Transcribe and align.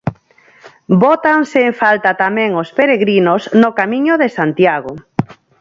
Bótanse 1.03 1.59
en 1.69 1.73
falta 1.81 2.11
tamén 2.23 2.51
os 2.61 2.69
peregrinos 2.77 3.41
no 3.61 3.69
Camiño 3.79 4.13
de 4.21 4.27
Santiago. 4.37 4.93